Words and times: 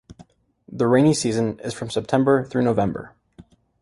The 0.67 0.87
rainy 0.87 1.13
season 1.13 1.59
is 1.59 1.75
from 1.75 1.91
September 1.91 2.43
through 2.43 2.63
November. 2.63 3.13